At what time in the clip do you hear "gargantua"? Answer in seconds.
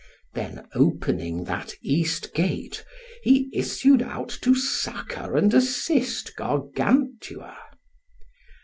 6.35-7.55